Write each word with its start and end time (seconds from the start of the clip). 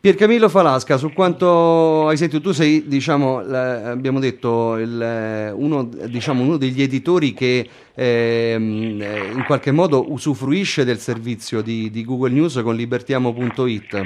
Piercamillo 0.00 0.48
Falasca, 0.48 0.96
su 0.96 1.12
quanto 1.12 2.06
hai 2.06 2.16
sentito, 2.16 2.40
tu 2.40 2.52
sei, 2.52 2.86
diciamo, 2.86 3.38
abbiamo 3.38 4.20
detto, 4.20 4.76
il, 4.76 5.52
uno, 5.54 5.84
diciamo, 5.84 6.42
uno, 6.42 6.56
degli 6.56 6.82
editori 6.82 7.32
che 7.32 7.68
ehm, 7.94 9.00
in 9.34 9.44
qualche 9.46 9.72
modo 9.72 10.12
usufruisce 10.12 10.84
del 10.84 10.98
servizio 10.98 11.62
di, 11.62 11.90
di 11.90 12.04
Google 12.04 12.30
News 12.30 12.60
con 12.62 12.76
libertiamo.it. 12.76 14.02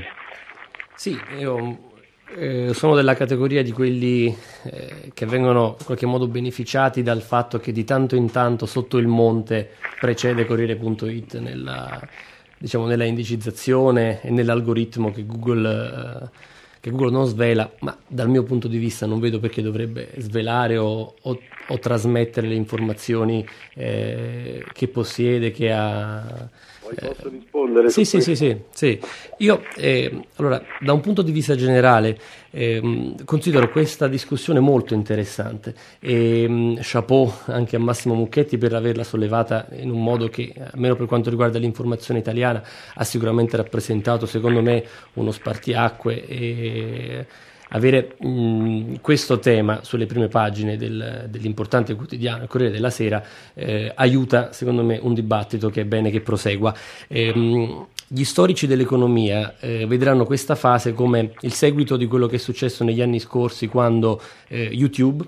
Sì, 0.95 1.19
io 1.39 1.91
eh, 2.37 2.73
sono 2.73 2.95
della 2.95 3.15
categoria 3.15 3.63
di 3.63 3.73
quelli 3.73 4.35
eh, 4.65 5.11
che 5.13 5.27
vengono 5.27 5.77
in 5.79 5.85
qualche 5.85 6.07
modo 6.07 6.29
beneficiati 6.29 7.03
dal 7.03 7.23
fatto 7.23 7.59
che 7.59 7.73
di 7.73 7.85
tanto 7.85 8.15
in 8.15 8.31
tanto 8.31 8.67
sotto 8.67 8.99
il 8.99 9.09
monte 9.09 9.71
precede 9.99 10.47
Corriere.it 10.47 11.39
nella 11.39 12.01
diciamo, 12.61 12.85
nella 12.85 13.05
indicizzazione 13.05 14.21
e 14.21 14.31
nell'algoritmo 14.31 15.11
che 15.11 15.25
Google, 15.25 16.23
eh, 16.25 16.29
che 16.79 16.91
Google, 16.91 17.11
non 17.11 17.25
svela, 17.25 17.71
ma 17.81 17.97
dal 18.07 18.29
mio 18.29 18.43
punto 18.43 18.69
di 18.69 18.77
vista 18.77 19.07
non 19.07 19.19
vedo 19.19 19.41
perché 19.41 19.63
dovrebbe 19.63 20.11
svelare 20.19 20.77
o, 20.77 21.15
o, 21.19 21.39
o 21.69 21.79
trasmettere 21.79 22.49
le 22.49 22.55
informazioni 22.55 23.47
eh, 23.73 24.63
che 24.75 24.89
possiede, 24.89 25.51
che 25.53 25.73
ha 25.73 26.51
posso 26.95 27.29
rispondere? 27.29 27.91
Sì, 27.91 28.05
sì, 28.05 28.21
sì, 28.21 28.35
sì, 28.37 28.57
sì, 28.73 29.01
Io, 29.39 29.63
eh, 29.77 30.27
allora, 30.37 30.63
da 30.81 30.93
un 30.93 31.01
punto 31.01 31.23
di 31.23 31.33
vista 31.33 31.55
generale, 31.55 32.19
eh, 32.51 33.15
considero 33.25 33.71
questa 33.71 34.09
discussione 34.09 34.61
molto 34.61 34.95
interessante 34.95 35.75
e 36.01 36.49
mh, 36.49 36.79
chapeau 36.83 37.33
anche 37.47 37.77
a 37.77 37.79
Massimo 37.79 38.15
Mucchetti 38.15 38.59
per 38.59 38.75
averla 38.75 39.05
sollevata 39.05 39.69
in 39.73 39.91
un 39.91 40.03
modo 40.03 40.29
che, 40.29 40.53
almeno 40.73 40.97
per 40.97 41.07
quanto 41.07 41.31
riguarda 41.31 41.59
l'informazione 41.59 42.21
italiana, 42.21 42.63
ha 42.95 43.05
sicuramente 43.05 43.57
rappresentato, 43.57 44.27
secondo 44.27 44.63
me, 44.63 44.85
uno 45.15 45.31
spartiacque 45.31 46.27
e 46.27 47.27
avere 47.71 48.17
mh, 48.19 49.01
questo 49.01 49.39
tema 49.39 49.81
sulle 49.83 50.07
prime 50.07 50.29
pagine 50.29 50.77
del, 50.77 51.27
dell'importante 51.29 51.95
quotidiano, 51.95 52.43
il 52.43 52.49
Corriere 52.49 52.73
della 52.73 52.91
Sera, 52.91 53.23
eh, 53.55 53.93
aiuta 53.95 54.53
secondo 54.53 54.83
me 54.83 54.99
un 55.01 55.15
dibattito 55.15 55.71
che 55.71 55.83
è 55.83 55.85
bene 55.85 56.11
che 56.11 56.21
prosegua. 56.21 56.75
Eh, 57.09 57.35
mh, 57.35 57.87
gli 58.13 58.25
storici 58.25 58.67
dell'economia 58.67 59.55
eh, 59.61 59.87
vedranno 59.87 60.25
questa 60.25 60.57
fase 60.57 60.93
come 60.93 61.33
il 61.43 61.53
seguito 61.53 61.97
di 61.97 62.07
quello 62.07 62.27
che 62.27 62.37
è 62.37 62.39
successo 62.41 62.83
negli 62.83 63.01
anni 63.01 63.21
scorsi 63.21 63.69
quando 63.69 64.21
eh, 64.49 64.69
YouTube 64.73 65.25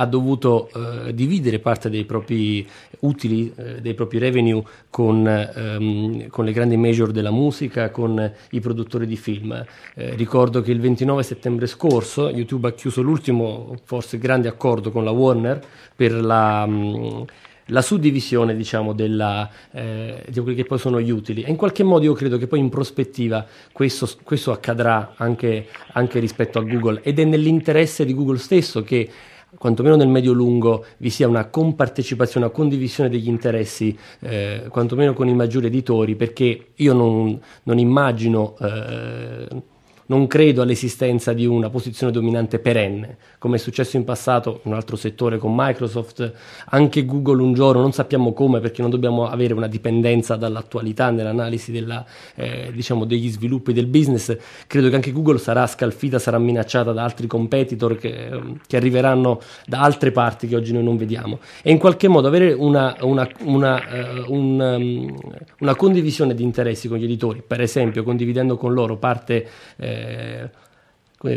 ha 0.00 0.06
dovuto 0.06 0.70
eh, 0.74 1.14
dividere 1.14 1.58
parte 1.58 1.90
dei 1.90 2.04
propri 2.04 2.66
utili, 3.00 3.52
eh, 3.56 3.80
dei 3.80 3.94
propri 3.94 4.18
revenue 4.18 4.62
con, 4.90 5.26
ehm, 5.26 6.28
con, 6.28 6.44
le 6.44 6.52
grandi 6.52 6.76
major 6.76 7.10
della 7.10 7.30
musica, 7.30 7.90
con 7.90 8.32
i 8.50 8.60
produttori 8.60 9.06
di 9.06 9.16
film. 9.16 9.52
Eh, 9.94 10.14
ricordo 10.14 10.60
che 10.60 10.70
il 10.70 10.80
29 10.80 11.22
settembre 11.22 11.66
scorso 11.66 12.30
YouTube 12.30 12.68
ha 12.68 12.72
chiuso 12.72 13.02
l'ultimo, 13.02 13.76
forse 13.84 14.18
grande 14.18 14.48
accordo 14.48 14.90
con 14.90 15.04
la 15.04 15.10
Warner 15.10 15.60
per 15.94 16.12
la... 16.12 16.66
Mh, 16.66 17.24
la 17.70 17.82
suddivisione 17.82 18.56
diciamo, 18.56 18.94
della, 18.94 19.46
eh, 19.72 20.24
di 20.26 20.40
quelli 20.40 20.56
che 20.56 20.64
poi 20.64 20.78
sono 20.78 21.02
gli 21.02 21.10
utili 21.10 21.42
e 21.42 21.50
in 21.50 21.56
qualche 21.56 21.82
modo 21.82 22.04
io 22.04 22.14
credo 22.14 22.38
che 22.38 22.46
poi 22.46 22.60
in 22.60 22.70
prospettiva 22.70 23.46
questo, 23.72 24.08
questo 24.22 24.52
accadrà 24.52 25.12
anche, 25.16 25.66
anche 25.92 26.18
rispetto 26.18 26.58
a 26.58 26.62
Google 26.62 27.00
ed 27.02 27.18
è 27.18 27.24
nell'interesse 27.24 28.06
di 28.06 28.14
Google 28.14 28.38
stesso 28.38 28.82
che 28.82 29.10
quantomeno 29.56 29.96
nel 29.96 30.08
medio-lungo 30.08 30.84
vi 30.98 31.10
sia 31.10 31.28
una 31.28 31.46
compartecipazione, 31.46 32.46
una 32.46 32.54
condivisione 32.54 33.08
degli 33.08 33.28
interessi, 33.28 33.96
eh, 34.20 34.66
quantomeno 34.68 35.14
con 35.14 35.28
i 35.28 35.34
maggiori 35.34 35.66
editori, 35.66 36.16
perché 36.16 36.68
io 36.74 36.92
non, 36.92 37.40
non 37.64 37.78
immagino... 37.78 38.56
Eh, 38.60 39.76
non 40.08 40.26
credo 40.26 40.62
all'esistenza 40.62 41.32
di 41.32 41.46
una 41.46 41.70
posizione 41.70 42.12
dominante 42.12 42.58
perenne, 42.58 43.16
come 43.38 43.56
è 43.56 43.58
successo 43.58 43.96
in 43.96 44.04
passato 44.04 44.60
in 44.64 44.72
un 44.72 44.74
altro 44.74 44.96
settore 44.96 45.38
con 45.38 45.52
Microsoft, 45.54 46.32
anche 46.66 47.04
Google 47.04 47.42
un 47.42 47.52
giorno, 47.52 47.82
non 47.82 47.92
sappiamo 47.92 48.32
come 48.32 48.60
perché 48.60 48.80
non 48.80 48.90
dobbiamo 48.90 49.28
avere 49.28 49.54
una 49.54 49.66
dipendenza 49.66 50.36
dall'attualità 50.36 51.10
nell'analisi 51.10 51.72
della, 51.72 52.04
eh, 52.34 52.70
diciamo 52.72 53.04
degli 53.04 53.28
sviluppi 53.28 53.72
del 53.72 53.86
business, 53.86 54.36
credo 54.66 54.88
che 54.88 54.94
anche 54.94 55.12
Google 55.12 55.38
sarà 55.38 55.66
scalfita, 55.66 56.18
sarà 56.18 56.38
minacciata 56.38 56.92
da 56.92 57.04
altri 57.04 57.26
competitor 57.26 57.96
che, 57.96 58.30
che 58.66 58.76
arriveranno 58.76 59.40
da 59.66 59.80
altre 59.80 60.10
parti 60.10 60.48
che 60.48 60.56
oggi 60.56 60.72
noi 60.72 60.84
non 60.84 60.96
vediamo. 60.96 61.38
E 61.62 61.70
in 61.70 61.78
qualche 61.78 62.08
modo 62.08 62.28
avere 62.28 62.52
una, 62.52 62.96
una, 63.02 63.28
una, 63.40 63.74
uh, 63.76 64.32
un, 64.32 64.58
um, 64.58 65.18
una 65.60 65.74
condivisione 65.74 66.34
di 66.34 66.42
interessi 66.42 66.88
con 66.88 66.96
gli 66.96 67.04
editori, 67.04 67.42
per 67.46 67.60
esempio 67.60 68.02
condividendo 68.02 68.56
con 68.56 68.72
loro 68.72 68.96
parte 68.96 69.46
eh, 69.76 69.97
eh, 69.98 70.50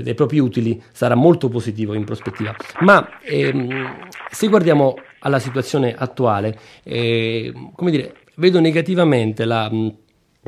dei 0.02 0.14
propri 0.14 0.40
utili 0.40 0.82
sarà 0.92 1.16
molto 1.16 1.50
positivo 1.50 1.94
in 1.94 2.04
prospettiva. 2.04 2.56
Ma 2.82 3.20
ehm, 3.22 4.10
se 4.30 4.48
guardiamo 4.48 4.96
alla 5.20 5.40
situazione 5.40 5.96
attuale, 5.96 6.58
eh, 6.84 7.52
come 7.76 7.92
dire, 7.92 8.16
vedo 8.36 8.60
negativamente 8.60 9.46
la, 9.46 9.70
mh, 9.72 9.96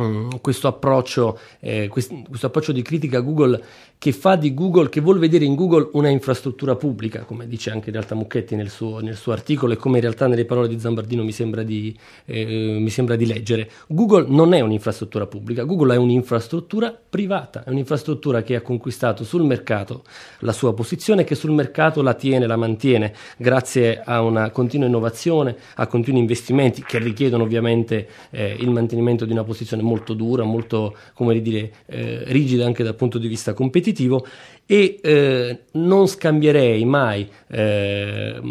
mm, 0.01 0.29
questo, 0.41 0.67
approccio, 0.67 1.39
eh, 1.59 1.87
questo, 1.87 2.21
questo 2.27 2.47
approccio 2.47 2.71
di 2.71 2.81
critica 2.81 3.17
a 3.17 3.21
Google 3.21 3.63
che 4.03 4.11
fa 4.11 4.35
di 4.35 4.53
Google, 4.53 4.89
che 4.89 4.99
vuole 4.99 5.17
vedere 5.17 5.45
in 5.45 5.55
Google 5.55 5.87
una 5.93 6.09
infrastruttura 6.09 6.75
pubblica, 6.75 7.23
come 7.23 7.47
dice 7.47 7.71
anche 7.71 7.85
in 7.85 7.93
realtà 7.93 8.15
Mucchetti 8.15 8.53
nel 8.53 8.69
suo, 8.69 8.99
nel 8.99 9.15
suo 9.15 9.31
articolo 9.31 9.71
e 9.71 9.77
come 9.77 9.95
in 9.95 10.01
realtà 10.01 10.27
nelle 10.27 10.43
parole 10.43 10.67
di 10.67 10.77
Zambardino 10.77 11.23
mi 11.23 11.31
sembra 11.31 11.63
di, 11.63 11.97
eh, 12.25 12.79
mi 12.81 12.89
sembra 12.89 13.15
di 13.15 13.25
leggere. 13.25 13.69
Google 13.87 14.25
non 14.27 14.53
è 14.53 14.59
un'infrastruttura 14.59 15.25
pubblica, 15.25 15.63
Google 15.63 15.93
è 15.93 15.97
un'infrastruttura 15.97 16.93
privata, 17.09 17.63
è 17.63 17.69
un'infrastruttura 17.69 18.41
che 18.41 18.57
ha 18.57 18.61
conquistato 18.61 19.23
sul 19.23 19.45
mercato 19.45 20.03
la 20.39 20.51
sua 20.51 20.73
posizione 20.73 21.23
che 21.23 21.35
sul 21.35 21.51
mercato 21.51 22.01
la 22.01 22.13
tiene, 22.13 22.45
la 22.45 22.57
mantiene, 22.57 23.13
grazie 23.37 24.01
a 24.03 24.21
una 24.21 24.49
continua 24.49 24.85
innovazione, 24.85 25.55
a 25.75 25.87
continui 25.87 26.19
investimenti 26.19 26.83
che 26.83 26.97
richiedono 26.97 27.43
ovviamente 27.43 28.09
eh, 28.31 28.53
il 28.59 28.69
mantenimento 28.69 29.23
di 29.23 29.31
una 29.31 29.45
posizione 29.45 29.81
molto 29.81 30.13
dura, 30.13 30.43
molto, 30.43 30.93
come 31.13 31.39
dire, 31.41 31.71
eh, 31.85 32.23
rigida 32.25 32.65
anche 32.65 32.83
dal 32.83 32.95
punto 32.95 33.17
di 33.17 33.29
vista 33.29 33.53
competitivo 33.53 33.91
competitivo 33.93 34.25
e 34.65 34.99
eh, 35.01 35.59
non 35.73 36.07
scambierei 36.07 36.83
mai 36.85 37.29
eh, 37.47 38.41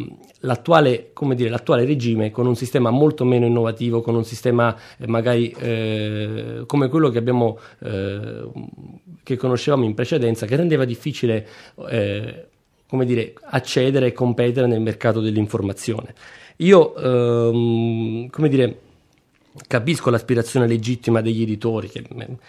l'attuale, 0.41 1.12
dire, 1.34 1.48
l'attuale, 1.48 1.84
regime 1.84 2.30
con 2.30 2.47
un 2.47 2.54
sistema 2.54 2.91
molto 2.91 3.25
meno 3.25 3.47
innovativo, 3.47 4.02
con 4.02 4.14
un 4.14 4.25
sistema 4.25 4.76
eh, 4.98 5.06
magari 5.06 5.50
eh, 5.58 6.62
come 6.66 6.88
quello 6.88 7.08
che, 7.08 7.19
abbiamo, 7.19 7.58
eh, 7.81 8.48
che 9.22 9.36
conoscevamo 9.36 9.84
in 9.84 9.94
precedenza, 9.94 10.47
che 10.47 10.56
rendeva 10.56 10.84
difficile 10.84 11.47
eh, 11.88 12.47
dire, 12.91 13.32
accedere 13.42 14.08
e 14.08 14.12
competere 14.12 14.66
nel 14.66 14.81
mercato 14.81 15.20
dell'informazione. 15.20 16.14
Io, 16.56 16.94
ehm, 16.94 18.28
come 18.28 18.48
dire, 18.48 18.78
Capisco 19.66 20.08
l'aspirazione 20.08 20.66
legittima 20.66 21.20
degli 21.20 21.42
editori 21.42 21.90
che, 21.90 22.02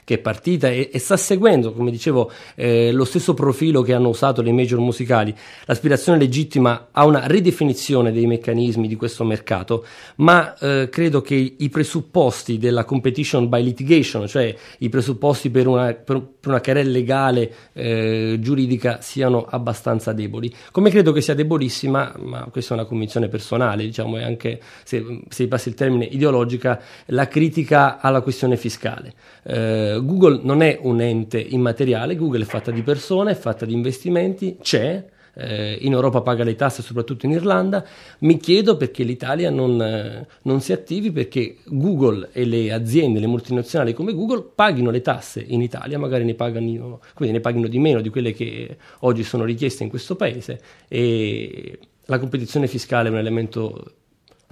che 0.05 0.13
è 0.13 0.17
partita 0.19 0.69
e, 0.69 0.89
e, 0.89 0.99
sta 0.99 1.17
seguendo, 1.17 1.73
come 1.73 1.91
dicevo, 1.91 2.31
eh, 2.55 2.93
lo 2.93 3.03
stesso 3.03 3.33
profilo 3.33 3.81
che 3.81 3.93
hanno 3.93 4.07
usato 4.07 4.41
le 4.41 4.53
major 4.53 4.79
musicali. 4.79 5.35
L'aspirazione 5.65 6.17
legittima 6.17 6.87
a 6.91 7.03
una 7.03 7.27
ridefinizione 7.27 8.13
dei 8.13 8.25
meccanismi 8.25 8.87
di 8.87 8.95
questo 8.95 9.25
mercato, 9.25 9.85
ma 10.17 10.57
eh, 10.57 10.87
credo 10.89 11.19
che 11.19 11.55
i 11.57 11.69
presupposti 11.69 12.57
della 12.57 12.85
competition 12.85 13.49
by 13.49 13.61
litigation, 13.61 14.25
cioè 14.25 14.55
i 14.77 14.87
presupposti 14.87 15.49
per 15.49 15.67
una, 15.67 15.93
per, 15.93 16.21
per 16.21 16.51
una 16.51 16.61
querela 16.61 16.89
legale 16.89 17.53
eh, 17.73 18.37
giuridica, 18.39 19.01
siano 19.01 19.45
abbastanza 19.49 20.13
deboli. 20.13 20.49
Come 20.71 20.89
credo 20.89 21.11
che 21.11 21.19
sia 21.19 21.33
debolissima, 21.33 22.15
ma 22.19 22.47
questa 22.49 22.75
è 22.75 22.77
una 22.77 22.87
convinzione 22.87 23.27
personale, 23.27 23.83
diciamo, 23.83 24.19
e 24.19 24.23
anche 24.23 24.61
se, 24.85 25.23
se 25.27 25.47
passi 25.49 25.67
il 25.67 25.75
termine 25.75 26.05
ideologica, 26.05 26.81
la 27.07 27.27
critica 27.27 27.99
alla 27.99 28.21
questione 28.21 28.57
fiscale. 28.57 29.13
Eh, 29.43 29.99
Google 30.01 30.41
non 30.43 30.61
è 30.61 30.79
un 30.81 31.01
ente 31.01 31.39
immateriale, 31.39 32.15
Google 32.15 32.43
è 32.43 32.45
fatta 32.45 32.71
di 32.71 32.81
persone, 32.81 33.31
è 33.31 33.35
fatta 33.35 33.65
di 33.65 33.73
investimenti, 33.73 34.57
c'è, 34.61 35.05
eh, 35.35 35.77
in 35.81 35.93
Europa 35.93 36.21
paga 36.21 36.43
le 36.43 36.55
tasse, 36.55 36.81
soprattutto 36.81 37.25
in 37.25 37.31
Irlanda. 37.31 37.85
Mi 38.19 38.37
chiedo 38.37 38.77
perché 38.77 39.03
l'Italia 39.03 39.49
non, 39.49 39.81
eh, 39.81 40.27
non, 40.43 40.61
si 40.61 40.73
attivi 40.73 41.11
perché 41.11 41.57
Google 41.65 42.29
e 42.31 42.45
le 42.45 42.71
aziende, 42.71 43.19
le 43.19 43.27
multinazionali 43.27 43.93
come 43.93 44.13
Google, 44.13 44.43
paghino 44.55 44.89
le 44.89 45.01
tasse 45.01 45.43
in 45.45 45.61
Italia, 45.61 45.97
magari 45.97 46.23
ne 46.23 46.35
paghino, 46.35 46.99
ne 47.17 47.39
paghino 47.39 47.67
di 47.67 47.79
meno 47.79 48.01
di 48.01 48.09
quelle 48.09 48.33
che 48.33 48.77
oggi 48.99 49.23
sono 49.23 49.43
richieste 49.43 49.83
in 49.83 49.89
questo 49.89 50.15
paese 50.15 50.59
e 50.87 51.79
la 52.05 52.19
competizione 52.19 52.67
fiscale 52.67 53.07
è 53.07 53.11
un 53.11 53.17
elemento 53.17 53.93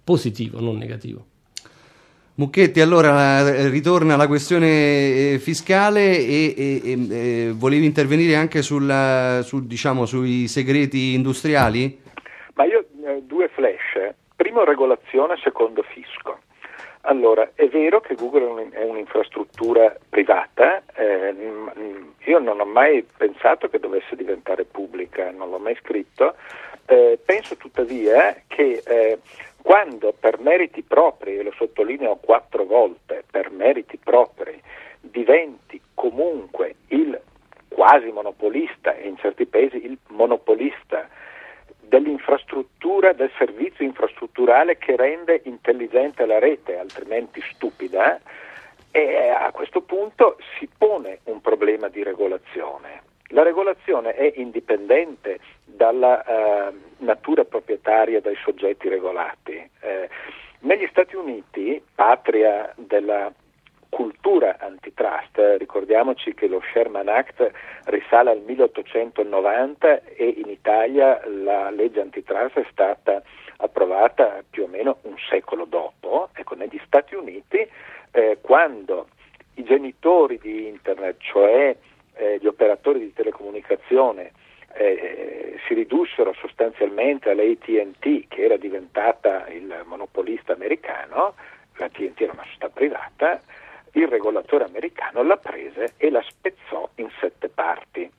positivo, 0.04 0.60
non 0.60 0.78
negativo. 0.78 1.26
Mucchetti, 2.34 2.80
allora 2.80 3.42
eh, 3.42 3.68
ritorna 3.68 4.14
alla 4.14 4.28
questione 4.28 4.68
eh, 5.34 5.40
fiscale 5.40 6.18
e, 6.18 6.54
e, 6.58 6.82
e 6.84 7.48
eh, 7.48 7.52
volevi 7.54 7.86
intervenire 7.86 8.36
anche 8.36 8.62
sulla, 8.62 9.42
su, 9.44 9.68
diciamo, 9.68 10.06
sui 10.06 10.48
segreti 10.48 11.14
industriali? 11.14 12.00
Ma 12.54 12.64
io 12.64 12.86
due 13.24 13.50
flash. 13.50 14.14
Primo 14.36 14.64
regolazione, 14.64 15.36
secondo 15.44 15.84
fisco. 15.84 16.40
Allora, 17.02 17.52
è 17.56 17.68
vero 17.68 18.00
che 18.00 18.16
Google 18.16 18.70
è 18.70 18.84
un'infrastruttura 18.84 19.96
privata, 20.08 20.84
eh, 20.96 21.36
io 22.26 22.40
non 22.40 22.60
ho 22.60 22.66
mai 22.66 23.04
pensato 23.18 23.68
che 23.70 23.80
dovesse 23.80 24.16
diventare 24.16 24.66
pubblica, 24.66 25.32
non 25.32 25.50
l'ho 25.50 25.58
mai 25.58 25.76
scritto, 25.82 26.36
eh, 26.86 27.18
penso 27.24 27.56
tuttavia 27.58 28.36
che 28.46 28.84
eh, 28.86 29.20
quando 29.72 30.12
per 30.12 30.38
meriti 30.38 30.82
propri, 30.82 31.38
e 31.38 31.44
lo 31.44 31.54
sottolineo 31.56 32.18
quattro 32.18 32.66
volte, 32.66 33.24
per 33.32 33.52
meriti 33.52 33.96
propri, 33.96 34.62
diventi 35.00 35.80
comunque 35.94 36.76
il 36.88 37.18
quasi 37.70 38.12
monopolista 38.12 38.94
e 38.94 39.08
in 39.08 39.16
certi 39.16 39.46
paesi 39.46 39.86
il 39.86 39.98
monopolista 40.08 41.08
dell'infrastruttura, 41.80 43.14
del 43.14 43.32
servizio 43.38 43.86
infrastrutturale 43.86 44.78
che 44.78 44.98
rende 44.98 45.40
intelligente 45.46 46.26
la 46.26 46.40
rete, 46.40 46.78
altrimenti 46.78 47.42
stupida, 47.54 48.20
e 48.92 49.30
a 49.30 49.50
questo 49.54 49.80
punto 49.80 50.36
si 50.60 50.68
pone 50.78 51.20
un 51.24 51.40
problema 51.40 51.88
di 51.88 52.04
regolazione. 52.04 53.04
La 53.30 53.44
regolazione 53.44 54.16
è 54.16 54.34
indipendente 54.36 55.40
dalla 55.64 56.22
eh, 56.26 56.74
natura 57.02 57.44
proprietaria 57.44 58.22
dei 58.22 58.38
soggetti 58.44 58.90
regolati. 58.90 59.70
Eh, 59.82 60.10
negli 60.62 60.88
Stati 60.90 61.16
Uniti, 61.16 61.82
patria 61.94 62.74
della 62.78 63.32
cultura 63.90 64.58
antitrust. 64.60 65.38
Ricordiamoci 65.58 66.34
che 66.34 66.48
lo 66.48 66.62
Sherman 66.72 67.10
Act 67.10 67.52
risale 67.86 68.32
al 68.32 68.42
1890 68.46 70.04
e 70.04 70.36
in 70.38 70.50
Italia 70.50 71.22
la 71.28 71.70
legge 71.70 72.00
antitrust 72.00 72.60
è 72.60 72.66
stata 72.72 73.22
approvata 73.58 74.44
più 74.50 74.64
o 74.64 74.68
meno 74.68 75.00
un 75.02 75.16
secolo 75.30 75.66
dopo. 75.66 76.30
Ecco, 76.34 76.56
negli 76.56 76.80
Stati 76.86 77.16
Uniti, 77.16 77.68
eh, 78.12 78.38
quando 78.40 79.08
i 79.56 79.64
genitori 79.64 80.40
di 80.40 80.68
Internet, 80.68 81.18
cioè 81.20 81.76
eh, 82.14 82.38
gli 82.40 82.48
operatori 82.48 83.00
di 83.00 83.14
telecomunicazione, 83.14 84.32
eh, 84.82 85.60
si 85.68 85.74
ridussero 85.74 86.34
sostanzialmente 86.34 87.30
all'ATT, 87.30 88.28
che 88.28 88.44
era 88.44 88.58
diventata 88.58 89.48
il 89.50 89.84
monopolista 89.86 90.54
americano, 90.54 91.36
l'ATT 91.76 92.22
era 92.22 92.34
una 92.34 92.44
società 92.44 92.70
privata, 92.70 93.42
il 93.94 94.08
regolatore 94.08 94.64
americano 94.64 95.24
la 95.24 95.38
prese 95.38 95.94
e 95.98 96.10
la 96.10 96.24
spezzò 96.28 96.90
in 96.96 97.10
sette 97.20 97.50
parti, 97.50 98.10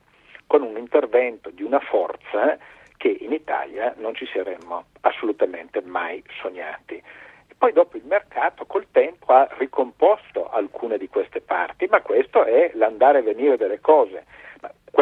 con 0.45 0.61
un 0.61 0.77
intervento 0.77 1.49
di 1.49 1.63
una 1.63 1.79
forza 1.79 2.57
che 2.97 3.17
in 3.19 3.33
Italia 3.33 3.93
non 3.97 4.13
ci 4.15 4.25
saremmo 4.31 4.85
assolutamente 5.01 5.81
mai 5.81 6.23
sognati. 6.41 6.95
E 6.95 7.55
poi 7.57 7.73
dopo 7.73 7.97
il 7.97 8.05
mercato 8.05 8.65
col 8.65 8.87
tempo 8.91 9.33
ha 9.33 9.47
ricomposto 9.57 10.49
alcune 10.49 10.97
di 10.97 11.09
queste 11.09 11.41
parti, 11.41 11.87
ma 11.89 12.01
questo 12.01 12.43
è 12.43 12.71
l'andare 12.75 13.19
e 13.19 13.23
venire 13.23 13.57
delle 13.57 13.79
cose. 13.79 14.25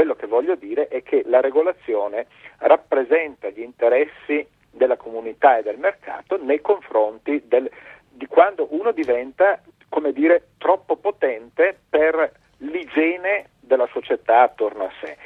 Quello 0.02 0.16
che 0.16 0.26
voglio 0.26 0.56
dire 0.56 0.88
è 0.88 1.04
che 1.04 1.22
la 1.28 1.42
regolazione 1.42 2.26
rappresenta 2.58 3.50
gli 3.50 3.62
interessi 3.62 4.44
della 4.72 4.98
comunità 4.98 5.60
e 5.60 5.62
del 5.62 5.78
mercato 5.78 6.44
nei 6.44 6.60
confronti 6.60 7.44
del, 7.46 7.70
di 8.10 8.26
quando 8.26 8.66
uno 8.72 8.94
diventa 8.94 9.62
come 9.90 10.12
dire, 10.12 10.54
troppo 10.58 10.96
potente 10.96 11.78
per 11.88 12.32
l'igiene 12.58 13.50
della 13.60 13.88
società 13.92 14.42
attorno 14.42 14.86
a 14.86 14.92
sé. 15.04 15.18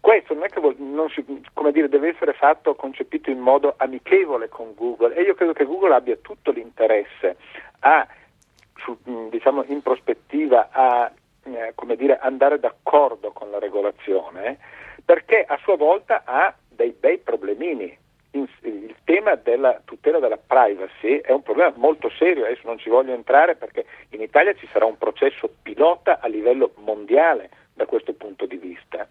Questo 0.00 0.34
non 0.34 0.42
è 0.42 0.48
che 0.48 0.60
non 0.78 1.08
si, 1.10 1.24
dire, 1.70 1.88
deve 1.88 2.08
essere 2.08 2.32
fatto, 2.32 2.74
concepito 2.74 3.30
in 3.30 3.38
modo 3.38 3.74
amichevole 3.76 4.48
con 4.48 4.74
Google 4.74 5.14
e 5.14 5.22
io 5.22 5.36
credo 5.36 5.52
che 5.52 5.64
Google 5.64 5.94
abbia 5.94 6.16
tutto 6.16 6.50
l'interesse 6.50 7.36
a, 7.78 8.04
su, 8.74 8.98
diciamo, 9.30 9.62
in 9.68 9.82
prospettiva 9.82 10.70
a 10.72 11.12
eh, 11.54 11.96
dire, 11.96 12.18
andare 12.18 12.58
d'accordo 12.58 13.32
con 13.32 13.50
la 13.50 13.58
regolazione 13.58 14.58
perché 15.04 15.44
a 15.46 15.58
sua 15.62 15.76
volta 15.76 16.22
ha 16.24 16.54
dei 16.68 16.94
bei 16.98 17.18
problemini 17.18 18.04
il 18.36 18.94
tema 19.04 19.34
della 19.36 19.80
tutela 19.84 20.18
della 20.18 20.36
privacy 20.36 21.20
è 21.20 21.32
un 21.32 21.42
problema 21.42 21.72
molto 21.76 22.10
serio, 22.10 22.44
adesso 22.44 22.66
non 22.66 22.78
ci 22.78 22.90
voglio 22.90 23.14
entrare 23.14 23.56
perché 23.56 23.86
in 24.10 24.20
Italia 24.20 24.52
ci 24.54 24.68
sarà 24.72 24.84
un 24.84 24.98
processo 24.98 25.48
pilota 25.62 26.20
a 26.20 26.26
livello 26.26 26.72
mondiale 26.78 27.48
da 27.72 27.86
questo 27.86 28.12
punto 28.12 28.46
di 28.46 28.56
vista. 28.56 29.08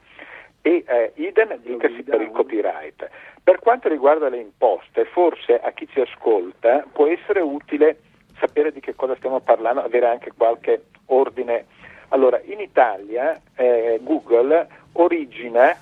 E 0.62 0.84
eh, 0.88 1.12
idem 1.16 1.58
dicasi 1.58 2.04
per 2.04 2.22
il 2.22 2.32
copyright. 2.32 3.10
Per 3.44 3.60
quanto 3.60 3.88
riguarda 3.88 4.30
le 4.30 4.38
imposte, 4.38 5.06
forse 5.06 5.60
a 5.60 5.72
chi 5.72 5.88
ci 5.88 6.02
ascolta 6.02 6.86
può 6.92 7.08
essere 7.08 7.40
utile 7.40 8.00
sapere 8.40 8.72
di 8.72 8.80
che 8.80 8.96
cosa 8.96 9.16
stiamo 9.16 9.40
parlando, 9.40 9.82
avere 9.82 10.08
anche 10.08 10.32
qualche 10.36 10.86
ordine. 11.08 11.66
Allora, 12.10 12.40
in 12.46 12.60
Italia 12.60 13.40
eh, 13.56 14.00
Google 14.02 14.68
origina 14.94 15.76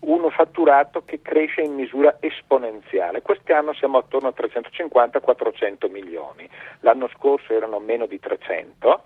uno 0.00 0.30
fatturato 0.30 1.02
che 1.04 1.20
cresce 1.20 1.60
in 1.60 1.74
misura 1.74 2.16
esponenziale. 2.20 3.22
Quest'anno 3.22 3.74
siamo 3.74 3.98
attorno 3.98 4.28
a 4.28 4.34
350-400 4.36 5.90
milioni, 5.90 6.48
l'anno 6.80 7.08
scorso 7.08 7.52
erano 7.52 7.78
meno 7.80 8.06
di 8.06 8.18
300, 8.18 9.02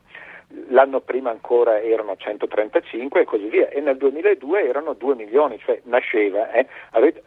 l'anno 0.68 1.00
prima 1.00 1.30
ancora 1.30 1.80
erano 1.80 2.14
135 2.16 3.20
e 3.20 3.24
così 3.24 3.48
via, 3.48 3.68
e 3.68 3.80
nel 3.80 3.96
2002 3.96 4.68
erano 4.68 4.92
2 4.92 5.14
milioni, 5.16 5.58
cioè 5.58 5.80
nasceva, 5.84 6.52
eh? 6.52 6.66
Avete, 6.90 7.22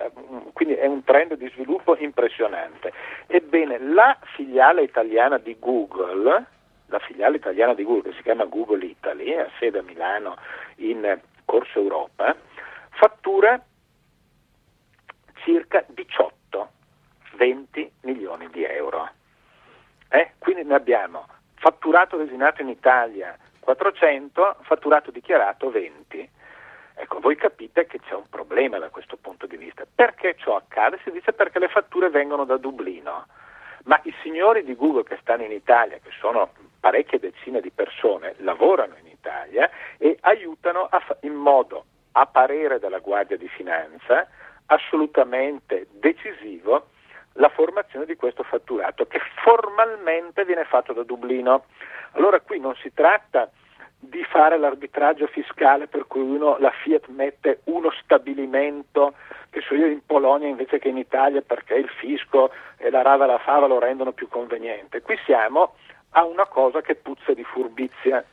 quindi 0.53 0.75
è 0.75 0.85
un 0.85 1.03
trend 1.03 1.35
di 1.35 1.50
sviluppo 1.50 1.97
impressionante. 1.97 2.94
Ebbene, 3.27 3.80
la 3.80 4.18
filiale 4.35 4.83
italiana 4.83 5.38
di 5.38 5.57
Google, 5.59 6.45
la 6.87 6.99
filiale 6.99 7.37
italiana 7.37 7.73
di 7.73 7.83
Google 7.83 8.09
che 8.09 8.17
si 8.17 8.23
chiama 8.23 8.45
Google 8.45 8.85
Italy, 8.85 9.33
ha 9.33 9.49
sede 9.59 9.79
a 9.79 9.83
Milano 9.83 10.37
in 10.77 11.19
Corso 11.45 11.79
Europa, 11.79 12.35
fattura 12.89 13.61
circa 15.43 15.85
18-20 15.93 17.89
milioni 18.01 18.49
di 18.49 18.63
euro. 18.63 19.09
Eh? 20.09 20.33
Quindi 20.37 20.63
ne 20.63 20.75
abbiamo 20.75 21.25
fatturato 21.55 22.17
designato 22.17 22.61
in 22.61 22.69
Italia 22.69 23.37
400, 23.59 24.57
fatturato 24.61 25.11
dichiarato 25.11 25.69
20. 25.69 26.29
Ecco, 26.95 27.19
voi 27.19 27.35
capite 27.35 27.85
che 27.85 27.99
c'è 27.99 28.15
un 28.15 28.29
problema 28.29 28.77
da 28.79 28.89
questo 28.89 29.17
punto 29.17 29.45
di 29.45 29.57
vista. 29.57 29.85
Perché 29.93 30.35
ciò 30.37 30.55
accade? 30.55 30.99
Si 31.03 31.11
dice 31.11 31.33
perché 31.33 31.59
le 31.59 31.67
fatture 31.67 32.09
vengono 32.09 32.45
da 32.45 32.55
Dublino. 32.55 33.27
Ma 33.83 33.99
i 34.03 34.13
signori 34.21 34.63
di 34.63 34.73
Google 34.73 35.03
che 35.03 35.17
stanno 35.21 35.43
in 35.43 35.51
Italia, 35.51 35.97
che 36.01 36.11
sono 36.19 36.51
parecchie 36.79 37.19
decine 37.19 37.62
di 37.62 37.71
persone, 37.71 38.35
lavorano 38.38 38.95
in 39.00 39.07
Italia 39.07 39.69
e 39.97 40.18
aiutano 40.21 40.88
fa- 40.89 41.18
in 41.21 41.33
modo 41.33 41.85
a 42.13 42.25
parere 42.25 42.79
della 42.79 43.00
Guardia 43.00 43.38
di 43.38 43.47
Finanza, 43.47 44.28
assolutamente 44.68 45.87
decisivo 45.92 46.87
la 47.33 47.49
formazione 47.49 48.06
di 48.06 48.16
questo 48.16 48.44
fatturato 48.44 49.06
che 49.06 49.19
formalmente 49.44 50.44
viene 50.45 50.66
fatto 50.66 50.94
da 50.94 51.04
Dublino. 51.04 51.66
Allora 52.13 52.40
qui 52.40 52.59
non 52.59 52.75
si 52.75 52.92
tratta 52.94 53.49
di 53.99 54.23
fare 54.23 54.57
l'arbitraggio 54.57 55.28
fiscale 55.28 55.87
per 55.87 56.06
cui 56.07 56.21
uno, 56.21 56.57
la 56.59 56.71
Fiat 56.71 57.07
mette 57.07 57.61
uno 57.66 57.92
stabilimento, 58.01 59.13
che 59.68 59.76
so 59.76 59.76
io 59.76 59.88
in 59.88 60.00
Polonia 60.06 60.47
invece 60.47 60.80
che 60.80 60.88
in 60.88 60.97
Italia 60.97 61.42
perché 61.42 61.76
il 61.76 61.90
fisco 62.00 62.52
e 62.78 62.90
la 62.90 63.02
rava 63.02 63.26
e 63.26 63.28
la 63.28 63.40
fava 63.40 63.68
lo 63.68 63.80
rendono 63.80 64.14
più 64.14 64.30
conveniente. 64.30 65.02
Qui 65.02 65.18
siamo 65.26 65.74
a 66.12 66.24
una 66.24 66.45
cosa 66.45 66.81
che 66.81 66.95
puzza 66.95 67.33
di 67.33 67.44
furbizia 67.44 68.24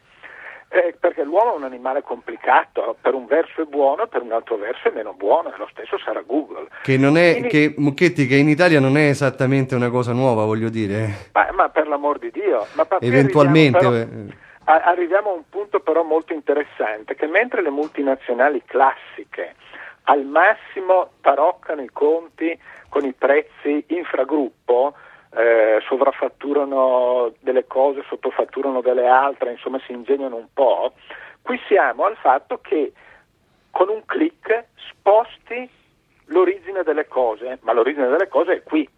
eh, 0.69 0.97
perché 0.99 1.23
l'uomo 1.23 1.55
è 1.55 1.57
un 1.57 1.65
animale 1.65 2.03
complicato, 2.03 2.97
per 3.01 3.15
un 3.15 3.27
verso 3.27 3.63
è 3.63 3.65
buono, 3.65 4.07
per 4.07 4.23
un 4.23 4.33
altro 4.33 4.57
verso 4.57 4.89
è 4.89 4.93
meno 4.93 5.13
buono, 5.13 5.53
e 5.53 5.57
lo 5.57 5.69
stesso 5.71 5.99
sarà 5.99 6.23
Google. 6.23 6.69
Che 6.83 6.97
non 6.97 7.17
è, 7.17 7.47
che, 7.47 7.75
Mucchetti, 7.77 8.27
che 8.27 8.37
in 8.37 8.49
Italia 8.49 8.81
non 8.81 8.97
è 8.97 9.09
esattamente 9.09 9.75
una 9.75 9.91
cosa 9.91 10.13
nuova, 10.13 10.45
voglio 10.45 10.71
dire. 10.71 11.31
Ma, 11.33 11.49
ma 11.53 11.69
per 11.69 11.87
l'amor 11.87 12.19
di 12.19 12.31
Dio. 12.31 12.67
Eventualmente... 13.01 13.79
Arriviamo 13.79 14.17
però, 14.65 14.77
eh. 14.77 14.83
arriviamo 14.85 15.31
a 15.31 15.35
un 15.35 15.49
punto 15.49 15.79
però 15.79 16.03
molto 16.03 16.33
interessante, 16.33 17.15
che 17.15 17.27
mentre 17.27 17.63
le 17.63 17.71
multinazionali 17.71 18.61
classiche 18.65 19.55
al 20.05 20.25
massimo 20.25 21.11
taroccano 21.21 21.83
i 21.83 21.91
conti 21.93 22.59
con 22.89 23.05
i 23.05 23.13
prezzi 23.13 23.85
infragruppo, 23.89 24.95
eh, 25.35 25.81
sovraffatturano 25.87 27.33
delle 27.41 27.67
cose, 27.67 28.05
sottofatturano 28.09 28.81
delle 28.81 29.07
altre, 29.07 29.53
insomma 29.53 29.81
si 29.85 29.93
ingegnano 29.93 30.37
un 30.37 30.47
po', 30.53 30.93
qui 31.43 31.59
siamo 31.67 32.05
al 32.05 32.17
fatto 32.17 32.59
che 32.61 32.93
con 33.71 33.89
un 33.89 34.05
clic 34.07 34.67
sposti 34.77 35.69
l'origine 36.27 36.83
delle 36.83 37.09
cose, 37.09 37.59
ma 37.63 37.73
l'origine 37.73 38.09
delle 38.09 38.29
cose 38.29 38.57
è 38.57 38.63
qui, 38.63 38.89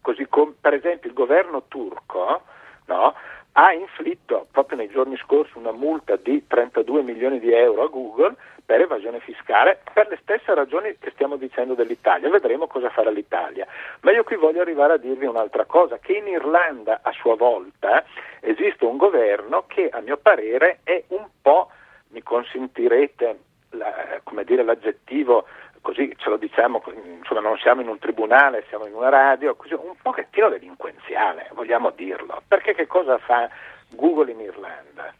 così 0.00 0.26
come 0.28 0.54
per 0.60 0.74
esempio 0.74 1.08
il 1.08 1.14
governo 1.14 1.62
turco 1.68 2.42
no, 2.86 3.14
ha 3.56 3.72
inflitto 3.72 4.46
proprio 4.50 4.78
nei 4.78 4.88
giorni 4.88 5.16
scorsi 5.16 5.56
una 5.56 5.72
multa 5.72 6.16
di 6.16 6.44
32 6.46 7.02
milioni 7.02 7.38
di 7.38 7.52
euro 7.52 7.82
a 7.82 7.88
Google 7.88 8.34
per 8.64 8.80
evasione 8.80 9.20
fiscale 9.20 9.80
per 9.92 10.08
le 10.08 10.18
stesse 10.22 10.54
ragioni 10.54 10.96
che 10.98 11.10
stiamo 11.10 11.36
dicendo 11.36 11.74
dell'Italia. 11.74 12.30
Vedremo 12.30 12.66
cosa 12.66 12.88
farà 12.90 13.10
l'Italia. 13.10 13.66
Ma 14.00 14.10
io 14.10 14.24
qui 14.24 14.36
voglio 14.36 14.60
arrivare 14.60 14.94
a 14.94 14.98
dirvi 14.98 15.26
un'altra 15.26 15.66
cosa, 15.66 15.98
che 15.98 16.14
in 16.14 16.26
Irlanda 16.26 17.00
a 17.02 17.12
sua 17.12 17.36
volta 17.36 18.04
esiste 18.40 18.84
un 18.84 18.96
governo 18.96 19.64
che 19.66 19.88
a 19.88 20.00
mio 20.00 20.16
parere 20.16 20.80
è 20.82 21.04
un 21.08 21.26
po', 21.40 21.70
mi 22.08 22.22
consentirete 22.22 23.38
la, 23.70 24.20
come 24.24 24.44
dire, 24.44 24.62
l'aggettivo 24.64 25.46
così 25.84 26.10
ce 26.16 26.30
lo 26.30 26.38
diciamo, 26.38 26.82
insomma 27.18 27.40
non 27.40 27.58
siamo 27.58 27.82
in 27.82 27.88
un 27.88 27.98
tribunale, 27.98 28.64
siamo 28.68 28.86
in 28.86 28.94
una 28.94 29.10
radio, 29.10 29.54
così, 29.54 29.74
un 29.74 29.94
pochettino 30.00 30.48
delinquenziale, 30.48 31.50
vogliamo 31.52 31.90
dirlo. 31.90 32.42
Perché 32.48 32.74
che 32.74 32.86
cosa 32.86 33.18
fa 33.18 33.50
Google 33.90 34.32
in 34.32 34.40
Irlanda? 34.40 35.12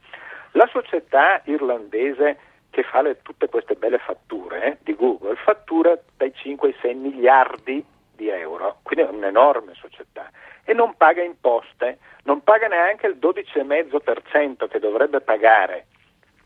La 0.53 0.67
società 0.73 1.43
irlandese 1.45 2.39
che 2.71 2.83
fa 2.83 3.03
le, 3.03 3.21
tutte 3.21 3.51
queste 3.51 3.75
belle 3.75 3.99
fatture 3.99 4.65
eh, 4.65 4.79
di 4.81 4.97
Google 4.97 5.37
fattura 5.37 5.99
dai 6.17 6.33
5 6.35 6.69
ai 6.69 6.77
6 6.81 6.95
miliardi 6.95 7.85
di 8.17 8.29
euro, 8.31 8.79
quindi 8.83 9.05
è 9.05 9.15
un'enorme 9.15 9.75
società 9.75 10.31
e 10.65 10.73
non 10.73 10.97
paga 10.97 11.23
imposte, 11.23 11.99
non 12.23 12.43
paga 12.43 12.69
neanche 12.69 13.07
il 13.07 13.19
12,5% 13.21 14.67
che 14.67 14.79
dovrebbe 14.79 15.21
pagare 15.21 15.89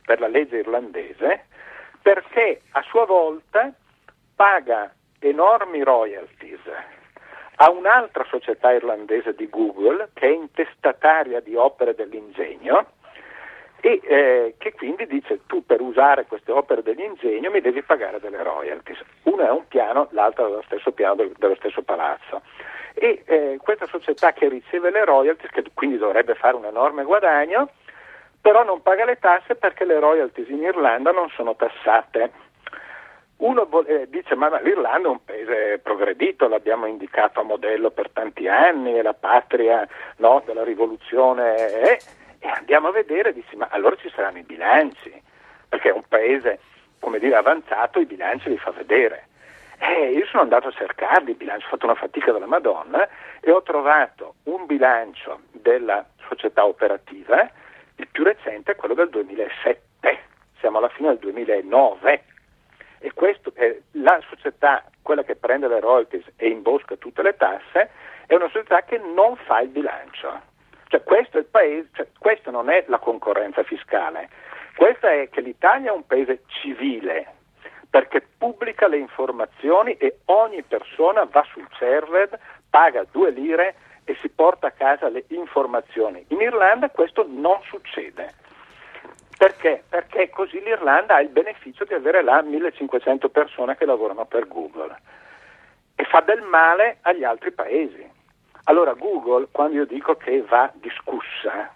per 0.05 0.19
la 0.19 0.27
legge 0.27 0.57
irlandese 0.57 1.45
perché 2.03 2.63
a 2.73 2.83
sua 2.89 3.05
volta 3.05 3.73
paga 4.39 4.95
enormi 5.19 5.83
royalties 5.83 6.61
a 7.57 7.71
un'altra 7.71 8.25
società 8.29 8.71
irlandese 8.71 9.35
di 9.35 9.49
Google 9.51 10.11
che 10.15 10.29
è 10.29 10.31
intestataria 10.31 11.41
di 11.41 11.57
opere 11.57 11.97
dell'ingegno 11.97 12.87
e 13.81 14.01
eh, 14.05 14.55
che 14.57 14.75
quindi 14.75 15.09
dice 15.09 15.41
tu 15.47 15.67
per 15.67 15.81
usare 15.81 16.27
queste 16.27 16.53
opere 16.53 16.85
dell'ingegno 16.85 17.51
mi 17.51 17.61
devi 17.61 17.83
pagare 17.83 18.21
delle 18.21 18.45
royalties. 18.45 19.03
Uno 19.25 19.45
è 19.45 19.51
un 19.51 19.67
piano, 19.67 20.07
l'altro 20.13 20.47
è 20.47 20.51
lo 20.51 20.63
stesso 20.67 20.93
piano 20.93 21.17
del, 21.17 21.33
dello 21.37 21.57
stesso 21.57 21.83
palazzo. 21.83 22.43
E 22.95 23.25
eh, 23.27 23.59
questa 23.61 23.87
società 23.87 24.33
che 24.33 24.49
riceve 24.49 24.93
le 24.93 25.05
royalties, 25.05 25.51
che 25.51 25.65
quindi 25.75 25.99
dovrebbe 25.99 26.37
fare 26.37 26.55
un 26.55 26.65
enorme 26.65 27.03
guadagno, 27.03 27.71
però 28.41 28.63
non 28.63 28.83
paga 28.83 29.05
le 29.05 29.19
tasse 29.19 29.57
perché 29.57 29.85
le 29.85 29.99
royalties 29.99 30.49
in 30.49 30.63
Irlanda 30.63 31.11
non 31.11 31.29
sono 31.31 31.57
tassate. 31.57 32.47
Uno 33.39 33.69
eh, 33.87 34.09
dice 34.09 34.35
ma, 34.35 34.49
l'Irlanda 34.61 35.07
è 35.07 35.11
un 35.13 35.25
paese 35.25 35.79
progredito, 35.79 36.49
l'abbiamo 36.49 36.87
indicato 36.87 37.39
a 37.39 37.45
modello 37.45 37.91
per 37.91 38.11
tanti 38.11 38.49
anni, 38.49 38.95
è 38.95 39.03
la 39.03 39.15
patria 39.15 39.87
no, 40.17 40.43
della 40.45 40.65
rivoluzione 40.65 41.55
eh, 41.57 41.99
e 42.41 42.49
andiamo 42.49 42.89
a 42.89 42.93
vedere, 42.93 43.33
dici 43.33 43.55
ma 43.55 43.69
allora 43.71 43.95
ci 43.95 44.11
saranno 44.11 44.39
i 44.39 44.43
bilanci, 44.43 45.23
perché 45.69 45.91
è 45.91 45.93
un 45.93 46.03
paese 46.09 46.59
come 46.99 47.21
dire 47.21 47.37
avanzato, 47.37 48.01
i 48.01 48.07
bilanci 48.07 48.49
li 48.49 48.59
fa 48.59 48.73
vedere. 48.73 49.29
Eh, 49.79 50.11
io 50.11 50.27
sono 50.27 50.43
andato 50.43 50.67
a 50.67 50.73
cercarli 50.73 51.31
i 51.31 51.35
bilanci, 51.35 51.67
ho 51.67 51.69
fatto 51.69 51.87
una 51.87 51.95
fatica 51.95 52.33
della 52.33 52.47
Madonna 52.47 53.09
e 53.39 53.53
ho 53.53 53.63
trovato 53.63 54.35
un 54.45 54.67
bilancio 54.67 55.43
della 55.53 56.05
società 56.27 56.67
operativa, 56.67 57.49
il 57.95 58.09
più 58.11 58.25
recente 58.25 58.73
è 58.73 58.77
quello 58.77 58.95
del 58.95 59.11
2007, 59.11 60.19
siamo 60.59 60.79
alla 60.79 60.89
fine 60.89 61.11
del 61.11 61.19
2009 61.19 62.25
e 62.99 63.13
questo, 63.13 63.53
eh, 63.55 63.83
la 63.93 64.21
società, 64.29 64.85
quella 65.03 65.23
che 65.23 65.37
prende 65.37 65.69
le 65.69 65.81
royalties 65.81 66.25
e 66.37 66.49
imbosca 66.49 66.97
tutte 66.97 67.23
le 67.23 67.37
tasse, 67.37 67.91
è 68.27 68.35
una 68.35 68.49
società 68.49 68.83
che 68.83 68.99
non 68.99 69.37
fa 69.37 69.61
il 69.61 69.69
bilancio. 69.69 70.41
Cioè, 70.89 71.03
questo, 71.03 71.43
paese, 71.51 71.89
cioè, 71.93 72.07
questo 72.19 72.51
non 72.51 72.71
è 72.71 72.85
la 72.89 72.99
concorrenza 72.99 73.63
fiscale, 73.63 74.29
questo 74.77 75.07
è 75.07 75.29
che 75.31 75.41
l'Italia 75.41 75.91
è 75.91 75.95
un 75.95 76.07
paese 76.07 76.43
civile 76.47 77.35
perché 77.91 78.27
pubblica 78.39 78.87
le 78.87 78.99
informazioni 78.99 79.97
e 79.97 80.19
ogni 80.27 80.63
persona 80.63 81.25
va 81.25 81.45
sul 81.51 81.67
server, 81.79 82.39
paga 82.69 83.05
due 83.11 83.31
lire 83.31 83.75
e 84.05 84.17
si 84.21 84.29
porta 84.29 84.69
a 84.69 84.71
casa 84.71 85.09
le 85.09 85.25
informazioni. 85.29 86.25
In 86.29 86.41
Irlanda 86.41 86.91
questo 86.91 87.27
non 87.29 87.61
succede. 87.63 88.35
Perché? 89.39 89.85
Perché 89.89 90.31
così 90.31 90.61
l'Irlanda 90.61 91.15
ha 91.15 91.21
il 91.21 91.29
beneficio 91.29 91.85
di 91.85 91.95
avere 91.95 92.25
là 92.25 92.43
1500 92.43 93.29
persone 93.29 93.77
che 93.77 93.87
lavorano 93.87 94.25
per 94.25 94.49
Google 94.49 94.97
e 95.95 96.03
fa 96.03 96.21
del 96.23 96.43
male 96.43 96.99
agli 97.03 97.23
altri 97.23 97.53
paesi. 97.53 98.05
Allora 98.65 98.95
Google, 98.95 99.47
quando 99.53 99.77
io 99.77 99.87
dico 99.87 100.17
che 100.17 100.43
va 100.43 100.69
discussa, 100.75 101.73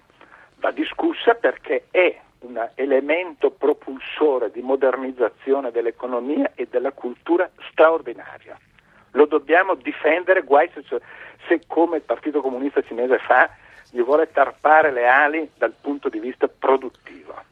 va 0.57 0.71
discussa 0.73 1.35
perché 1.35 1.85
è 1.92 2.19
un 2.40 2.69
elemento 2.75 3.52
propulsore 3.52 4.50
di 4.50 4.61
modernizzazione 4.61 5.71
dell'economia 5.71 6.50
e 6.57 6.66
della 6.69 6.90
cultura 6.90 7.49
straordinario. 7.71 8.57
Lo 9.12 9.26
dobbiamo 9.26 9.76
difendere, 9.76 10.42
guai 10.42 10.69
se, 10.75 10.83
se 11.47 11.61
come 11.69 11.99
il 11.99 12.02
Partito 12.02 12.40
Comunista 12.40 12.83
Cinese 12.83 13.19
fa, 13.19 13.49
gli 13.92 14.02
vuole 14.02 14.33
tarpare 14.33 14.90
le 14.90 15.07
ali 15.07 15.49
dal 15.57 15.75
punto 15.81 16.09
di 16.09 16.19
vista 16.19 16.49
produttivo 16.49 17.50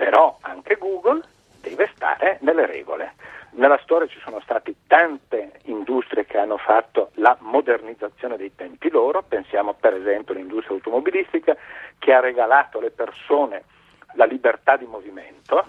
però 0.00 0.38
anche 0.40 0.76
Google 0.76 1.20
deve 1.60 1.90
stare 1.94 2.38
nelle 2.40 2.64
regole. 2.64 3.12
Nella 3.50 3.78
storia 3.82 4.08
ci 4.08 4.18
sono 4.20 4.40
state 4.40 4.74
tante 4.86 5.60
industrie 5.64 6.24
che 6.24 6.38
hanno 6.38 6.56
fatto 6.56 7.10
la 7.16 7.36
modernizzazione 7.40 8.38
dei 8.38 8.54
tempi 8.54 8.88
loro, 8.88 9.20
pensiamo 9.20 9.74
per 9.74 9.92
esempio 9.92 10.32
all'industria 10.32 10.74
automobilistica 10.74 11.54
che 11.98 12.14
ha 12.14 12.20
regalato 12.20 12.78
alle 12.78 12.90
persone 12.90 13.64
la 14.14 14.24
libertà 14.24 14.78
di 14.78 14.86
movimento 14.86 15.66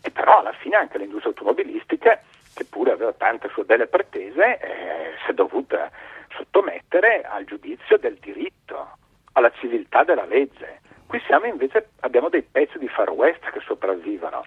e 0.00 0.10
però 0.10 0.38
alla 0.38 0.52
fine 0.52 0.76
anche 0.76 0.96
l'industria 0.96 1.34
automobilistica, 1.36 2.18
che 2.54 2.64
pure 2.64 2.92
aveva 2.92 3.12
tante 3.12 3.50
sue 3.50 3.64
belle 3.64 3.86
pretese, 3.86 4.58
eh, 4.58 5.12
si 5.22 5.32
è 5.32 5.34
dovuta 5.34 5.90
sottomettere 6.34 7.20
al 7.20 7.44
giudizio 7.44 7.98
del 7.98 8.14
diritto, 8.14 8.96
alla 9.32 9.50
civiltà 9.58 10.04
della 10.04 10.24
legge. 10.24 10.80
Qui 11.06 11.20
siamo 11.26 11.46
invece, 11.46 11.90
abbiamo 12.00 12.28
dei 12.28 12.42
pezzi 12.42 12.78
di 12.78 12.88
far 12.88 13.10
west 13.10 13.48
che 13.50 13.60
sopravvivono. 13.60 14.44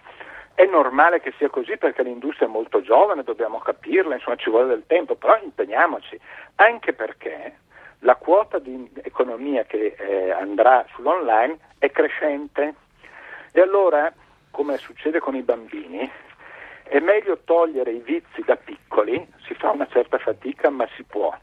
È 0.53 0.65
normale 0.65 1.21
che 1.21 1.33
sia 1.37 1.49
così 1.49 1.77
perché 1.77 2.03
l'industria 2.03 2.47
è 2.47 2.51
molto 2.51 2.81
giovane, 2.81 3.23
dobbiamo 3.23 3.59
capirla, 3.59 4.15
insomma 4.15 4.35
ci 4.35 4.49
vuole 4.49 4.67
del 4.67 4.83
tempo, 4.85 5.15
però 5.15 5.39
impegniamoci, 5.41 6.19
anche 6.55 6.91
perché 6.93 7.59
la 7.99 8.15
quota 8.15 8.59
di 8.59 8.91
economia 9.03 9.63
che 9.63 9.95
eh, 9.97 10.31
andrà 10.31 10.85
sull'online 10.93 11.57
è 11.77 11.89
crescente 11.91 12.75
e 13.53 13.61
allora, 13.61 14.11
come 14.51 14.77
succede 14.77 15.19
con 15.19 15.35
i 15.35 15.41
bambini, 15.41 16.11
è 16.83 16.99
meglio 16.99 17.39
togliere 17.45 17.91
i 17.91 17.99
vizi 17.99 18.41
da 18.43 18.57
piccoli, 18.57 19.25
si 19.45 19.53
fa 19.53 19.71
una 19.71 19.87
certa 19.87 20.17
fatica 20.17 20.69
ma 20.69 20.85
si 20.95 21.03
può. 21.03 21.33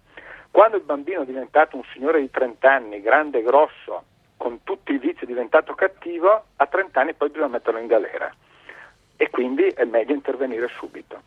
Quando 0.50 0.76
il 0.76 0.82
bambino 0.82 1.23
è 1.23 1.26
diventato 1.26 1.76
un 1.76 1.85
signore 1.92 2.20
di 2.20 2.30
30 2.30 2.70
anni, 2.70 3.00
grande 3.00 3.38
e 3.38 3.42
grosso, 3.42 4.04
con 4.46 4.62
tutti 4.62 4.92
i 4.92 4.98
vizi 4.98 5.24
è 5.24 5.26
diventato 5.26 5.74
cattivo, 5.74 6.44
a 6.54 6.66
30 6.68 7.00
anni 7.00 7.14
poi 7.14 7.30
bisogna 7.30 7.48
metterlo 7.48 7.80
in 7.80 7.88
galera 7.88 8.32
e 9.16 9.28
quindi 9.28 9.64
è 9.64 9.84
meglio 9.84 10.14
intervenire 10.14 10.68
subito. 10.68 11.20